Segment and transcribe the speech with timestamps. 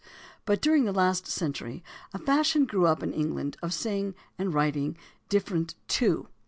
[0.45, 4.75] But during the last century a fashion grew up in England of saying and writ
[4.75, 4.97] ing
[5.29, 6.27] "different to."